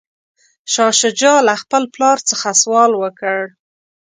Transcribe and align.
شاه 0.73 0.93
شجاع 1.01 1.37
له 1.47 1.53
خپل 1.61 1.83
پلار 1.93 2.17
څخه 2.29 2.49
سوال 2.61 2.91
وکړ. 3.01 3.39